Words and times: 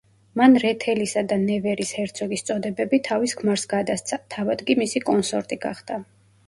მან 0.39 0.55
რეთელისა 0.61 1.23
და 1.31 1.37
ნევერის 1.41 1.91
ჰერცოგის 1.99 2.45
წოდებები 2.49 3.03
თავის 3.11 3.39
ქმარს 3.43 3.67
გადასცა, 3.77 4.21
თავად 4.37 4.69
კი 4.71 4.79
მისი 4.85 5.09
კონსორტი 5.13 5.63
გახდა. 5.71 6.07